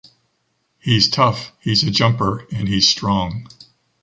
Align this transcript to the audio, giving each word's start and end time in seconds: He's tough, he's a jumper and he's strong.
He's 0.79 1.07
tough, 1.11 1.51
he's 1.59 1.83
a 1.83 1.91
jumper 1.91 2.47
and 2.51 2.67
he's 2.67 2.89
strong. 2.89 3.47